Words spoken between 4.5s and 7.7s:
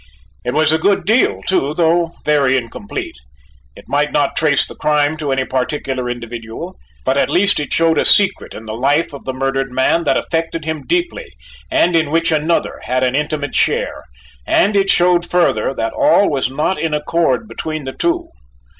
the crime to any particular individual, but at least